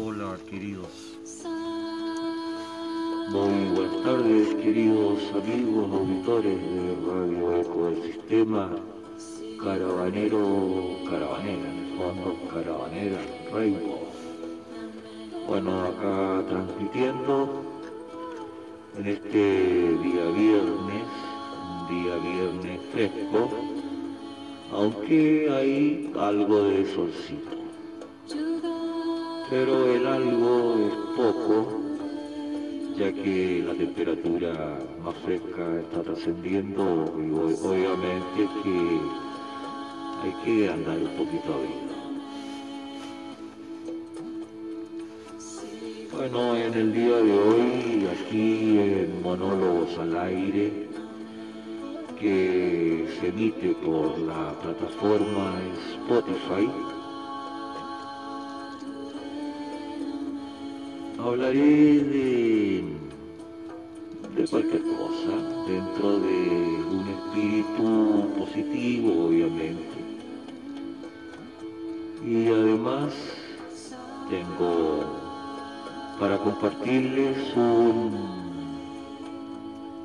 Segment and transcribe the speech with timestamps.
[0.00, 1.18] Hola, queridos.
[3.30, 8.70] Muy buenas tardes, queridos amigos auditores de Radio Eco del Sistema
[9.60, 10.38] Caravanero,
[11.10, 12.36] Caravanera, en el fondo,
[13.52, 13.98] Rainbow.
[15.48, 17.62] Bueno, acá transmitiendo
[18.98, 21.08] en este día viernes,
[21.72, 23.50] un día viernes fresco,
[24.72, 27.57] aunque hay algo de solcito.
[29.50, 31.66] Pero el algo es poco,
[32.98, 39.00] ya que la temperatura más fresca está trascendiendo y obviamente que
[40.22, 41.88] hay que andar un poquito abrigo.
[46.12, 50.88] Bueno, en el día de hoy, aquí en Monólogos al Aire,
[52.20, 55.54] que se emite por la plataforma
[55.94, 56.68] Spotify,
[61.18, 62.84] hablaré de,
[64.36, 65.34] de cualquier cosa
[65.66, 66.36] dentro de
[66.90, 69.98] un espíritu positivo, obviamente.
[72.24, 73.12] Y además
[74.30, 75.04] tengo
[76.20, 78.38] para compartirles un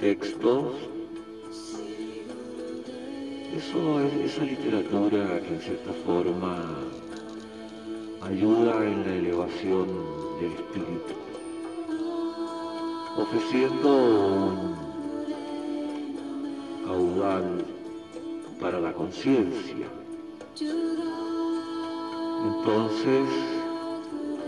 [0.00, 0.72] texto.
[3.54, 6.56] Eso es esa literatura que en cierta forma
[8.22, 11.14] ayuda en la elevación del espíritu,
[13.16, 14.74] ofreciendo un
[16.84, 17.64] caudal
[18.60, 19.86] para la conciencia.
[22.44, 23.28] Entonces,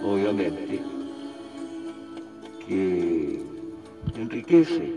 [0.04, 0.82] obviamente,
[2.66, 3.40] que
[4.16, 4.96] enriquece,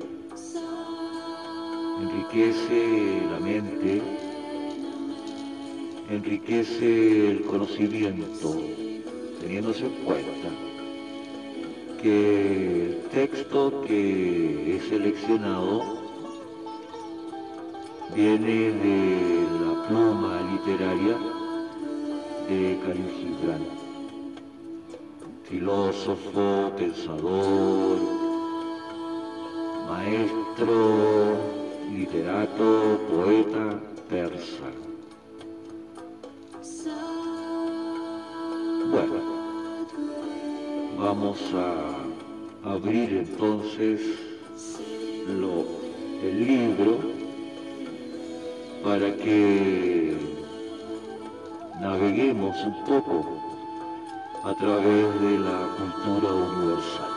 [2.02, 4.02] enriquece la mente,
[6.09, 8.56] enriquece el conocimiento,
[9.40, 10.77] teniéndose en cuenta
[12.02, 15.84] que el texto que he seleccionado
[18.13, 21.18] viene de la pluma literaria
[22.47, 23.66] de Khalil Gibran,
[25.44, 27.97] filósofo, pensador,
[29.90, 31.36] maestro,
[31.91, 34.69] literato, poeta persa.
[38.90, 39.37] Bueno,
[41.09, 44.01] Vamos a abrir entonces
[46.22, 46.97] el libro
[48.84, 50.18] para que
[51.79, 53.25] naveguemos un poco
[54.44, 57.16] a través de la cultura universal.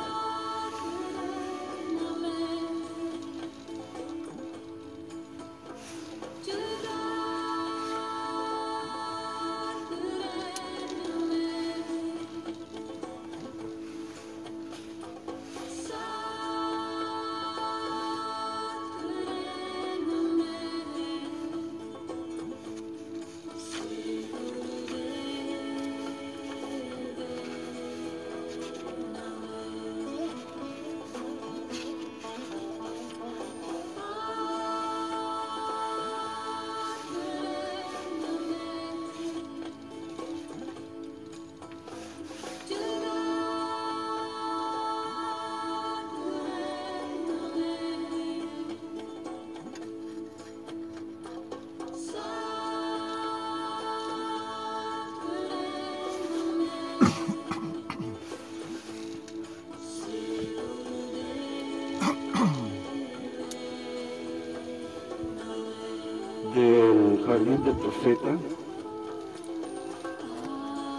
[67.45, 68.37] Profeta,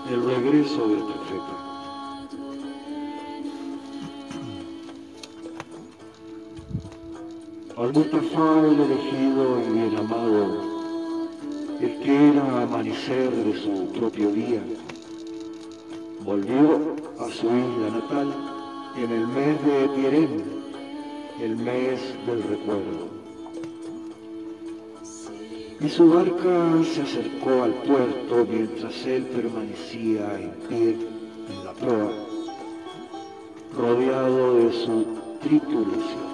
[0.09, 1.56] el regreso del profeta.
[7.78, 10.62] Al-Mustafa, el elegido y bien amado,
[11.79, 14.64] el que era amanecer de su propio día,
[16.23, 18.34] volvió a su isla natal
[18.97, 20.43] en el mes de Tirén,
[21.40, 23.21] el mes del recuerdo
[25.83, 30.97] y su barca se acercó al puerto mientras él permanecía en pie
[31.49, 32.11] en la proa,
[33.75, 35.05] rodeado de su
[35.41, 36.31] tripulación.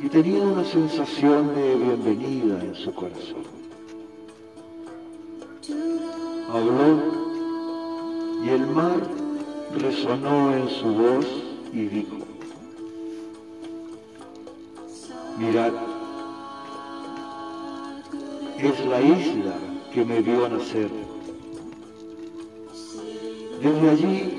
[0.00, 3.44] Y tenía una sensación de bienvenida en su corazón.
[6.52, 6.98] Habló
[8.44, 9.00] y el mar
[9.78, 11.26] resonó en su voz
[11.72, 12.16] y dijo,
[15.38, 15.72] mirad,
[18.68, 19.54] es la isla
[19.92, 20.90] que me vio nacer.
[23.62, 24.34] Desde allí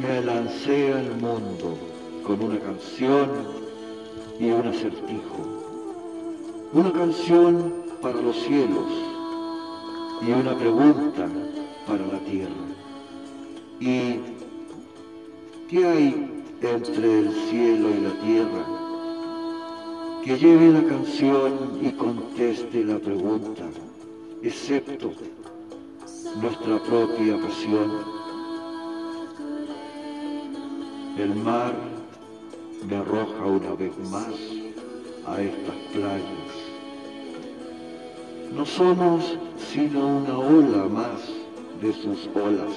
[0.00, 1.76] me lancé al mundo
[2.26, 3.28] con una canción
[4.40, 5.42] y un acertijo.
[6.72, 8.90] Una canción para los cielos
[10.26, 11.28] y una pregunta
[11.86, 12.66] para la tierra.
[13.80, 14.20] ¿Y
[15.68, 18.81] qué hay entre el cielo y la tierra?
[20.24, 23.64] Que lleve la canción y conteste la pregunta,
[24.42, 25.12] excepto
[26.40, 28.22] nuestra propia pasión
[31.18, 31.74] el mar
[32.88, 34.34] me arroja una vez más
[35.26, 36.52] a estas playas.
[38.54, 41.20] No somos sino una ola más
[41.80, 42.72] de sus olas.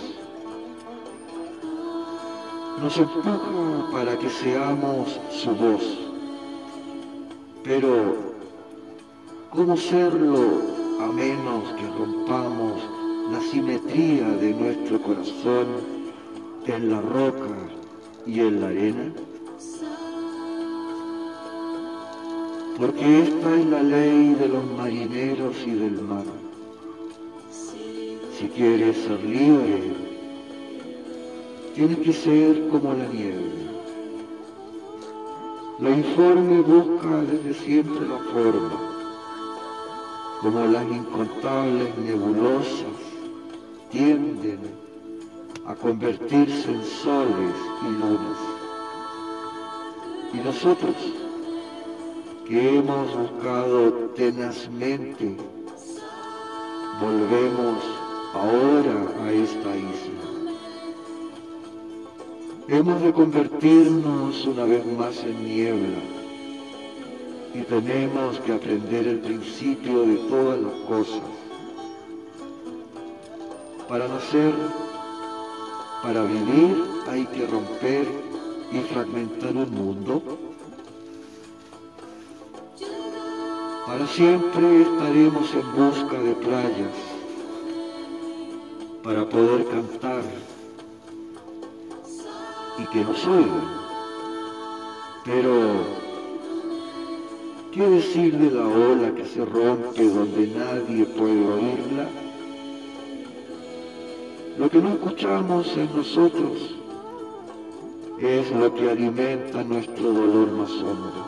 [2.81, 3.39] Nos empuja
[3.91, 6.04] para que seamos su voz.
[7.65, 8.13] Pero,
[9.49, 10.37] ¿cómo serlo
[11.01, 12.79] a menos que rompamos
[13.31, 15.65] la simetría de nuestro corazón
[16.67, 17.57] en la roca
[18.27, 19.11] y en la arena?
[22.77, 26.25] Porque esta es la ley de los marineros y del mar.
[28.37, 29.91] Si quieres ser libre,
[31.73, 33.64] tienes que ser como la nieve.
[35.77, 38.79] Lo informe busca desde siempre la forma,
[40.39, 42.97] como las incontables nebulosas
[43.91, 44.59] tienden
[45.67, 48.37] a convertirse en soles y lunas.
[50.33, 50.95] Y nosotros,
[52.47, 55.35] que hemos buscado tenazmente,
[57.01, 57.83] volvemos
[58.33, 60.34] ahora a esta isla.
[62.67, 65.99] Hemos de convertirnos una vez más en niebla.
[67.53, 71.21] Y tenemos que aprender el principio de todas las cosas.
[73.87, 74.51] Para nacer
[76.01, 78.07] para vivir hay que romper
[78.71, 80.21] y fragmentar un mundo.
[83.85, 86.97] Para siempre estaremos en busca de playas
[89.03, 90.23] para poder cantar
[92.95, 93.67] que nos oigan.
[95.25, 95.51] Pero,
[97.73, 102.07] ¿qué decir de la ola que se rompe donde nadie puede oírla?
[104.57, 106.75] Lo que no escuchamos en nosotros
[108.21, 111.25] es lo que alimenta nuestro dolor más hondo.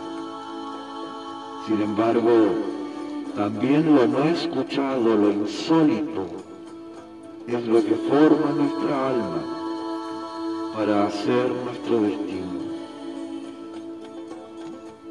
[1.68, 2.32] Sin embargo,
[3.36, 6.28] también lo no escuchado, lo insólito,
[7.46, 9.57] es lo que forma nuestra alma
[10.78, 12.60] para hacer nuestro destino.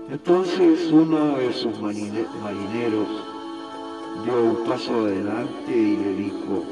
[0.08, 3.08] Entonces uno de sus marineros
[4.24, 6.62] dio un paso adelante y le dijo,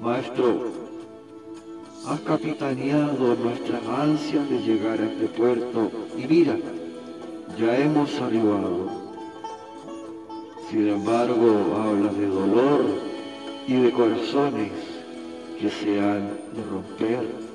[0.00, 0.72] Maestro,
[2.08, 6.56] has capitaneado nuestras ansias de llegar a este puerto y mira,
[7.58, 8.88] ya hemos arribado.
[10.70, 12.86] Sin embargo, hablas de dolor
[13.68, 14.72] y de corazones
[15.60, 17.53] que se han de romper.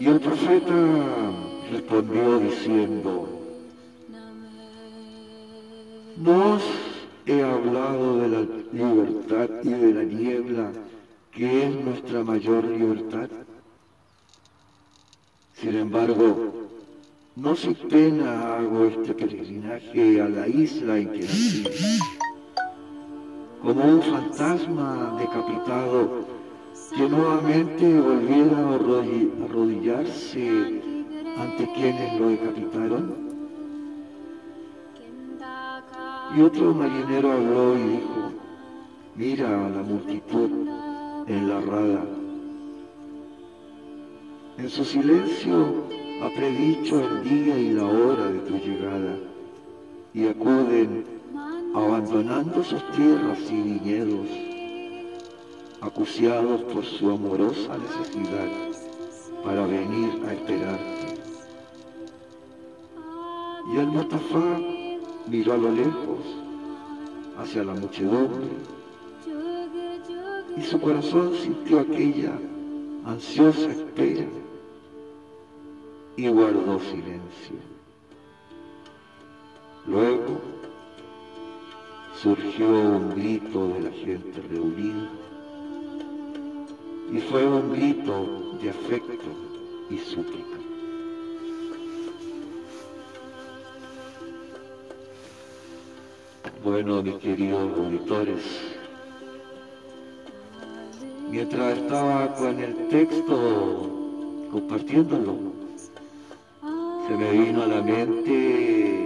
[0.00, 0.74] Y el profeta
[1.70, 3.28] respondió diciendo,
[6.16, 6.58] no
[7.26, 8.40] he hablado de la
[8.72, 10.72] libertad y de la niebla,
[11.30, 13.28] que es nuestra mayor libertad.
[15.54, 16.52] Sin embargo,
[17.36, 21.64] no sin pena hago este peregrinaje a la isla en que nací.
[23.62, 26.33] Como un fantasma decapitado
[26.96, 30.80] que nuevamente volviera a arrodillarse
[31.36, 33.14] ante quienes lo decapitaron.
[36.36, 38.32] Y otro marinero habló y dijo,
[39.16, 40.50] mira a la multitud
[41.26, 42.04] en la rada.
[44.58, 45.84] En su silencio
[46.22, 49.16] ha predicho el día y la hora de tu llegada
[50.12, 51.04] y acuden
[51.74, 54.28] abandonando sus tierras y viñedos,
[55.84, 58.48] acuciados por su amorosa necesidad
[59.44, 61.20] para venir a esperarte.
[63.70, 64.60] Y el Mutafá
[65.26, 66.20] miró a lo lejos
[67.38, 68.48] hacia la muchedumbre
[70.56, 72.32] y su corazón sintió aquella
[73.04, 74.26] ansiosa espera
[76.16, 77.56] y guardó silencio.
[79.86, 80.40] Luego
[82.22, 85.10] surgió un grito de la gente reunida
[87.12, 89.30] y fue un grito de afecto
[89.90, 90.58] y súplica.
[96.62, 98.42] Bueno, mis queridos auditores,
[101.30, 103.90] mientras estaba con el texto
[104.50, 105.36] compartiéndolo,
[107.06, 109.04] se me vino a la mente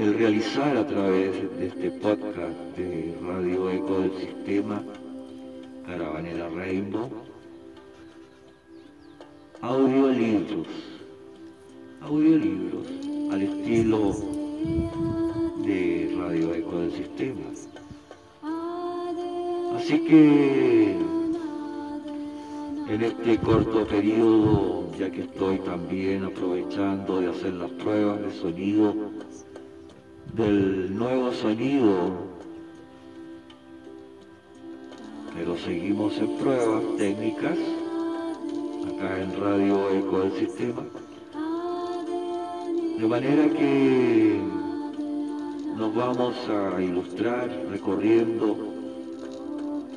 [0.00, 4.80] el realizar a través de este podcast de Radio Eco del Sistema
[5.88, 7.08] Caravanera Rainbow
[9.62, 10.66] audiolibros,
[12.02, 12.86] audiolibros
[13.32, 14.14] al estilo
[15.64, 17.40] de Radio Eco del Sistema.
[19.76, 20.94] Así que
[22.90, 28.94] en este corto periodo, ya que estoy también aprovechando de hacer las pruebas de sonido,
[30.34, 32.27] del nuevo sonido,
[35.38, 37.56] pero seguimos en pruebas técnicas,
[38.88, 40.82] acá en Radio Eco del Sistema,
[42.98, 44.40] de manera que
[45.76, 48.56] nos vamos a ilustrar recorriendo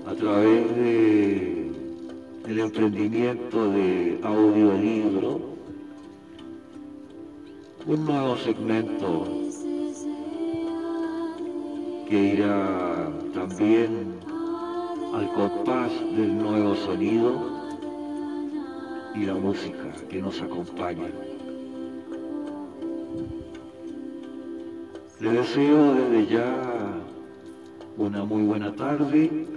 [0.06, 1.72] a través de
[2.48, 5.40] el emprendimiento de audiolibro
[7.88, 9.28] un nuevo segmento
[12.08, 14.01] que irá también
[15.14, 17.34] al compás del nuevo sonido
[19.14, 21.10] y la música que nos acompaña.
[25.20, 26.94] Le deseo desde ya
[27.98, 29.48] una muy buena tarde,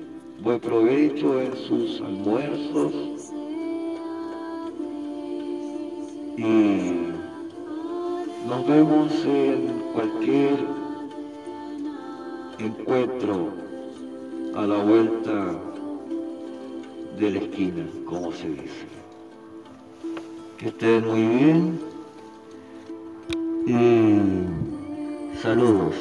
[0.43, 2.93] buen provecho en sus almuerzos
[6.37, 6.95] y
[8.49, 10.59] nos vemos en cualquier
[12.59, 13.65] encuentro
[14.57, 15.53] a la vuelta
[17.19, 18.87] de la esquina, como se dice.
[20.59, 21.81] Que estén muy bien
[23.67, 24.65] y
[25.45, 25.95] Saludos.